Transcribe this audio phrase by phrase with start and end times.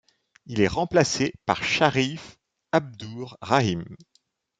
[0.47, 2.37] Il est remplacé par Shareef
[2.71, 3.85] Abdur-Rahim.